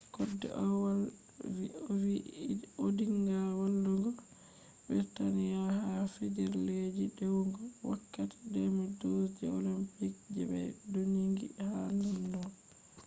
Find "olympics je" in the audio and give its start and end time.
9.59-10.43